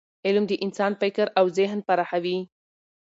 [0.27, 2.37] علم د انسان فکر او ذهن پراخوي.